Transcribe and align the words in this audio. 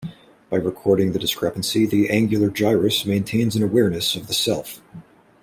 By 0.49 0.57
recording 0.57 1.11
the 1.11 1.19
discrepancy, 1.19 1.85
the 1.85 2.09
angular 2.09 2.49
gyrus 2.49 3.05
maintains 3.05 3.55
an 3.55 3.61
awareness 3.61 4.15
of 4.15 4.25
the 4.25 4.33
self. 4.33 4.81